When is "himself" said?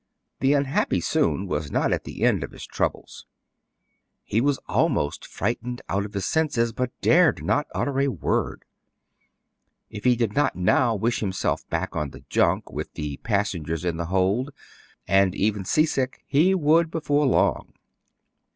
11.19-11.69